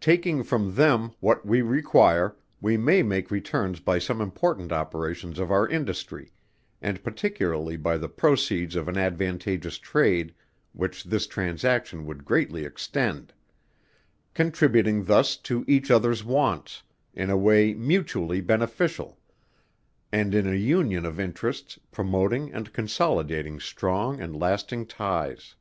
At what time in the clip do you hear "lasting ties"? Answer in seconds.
24.40-25.54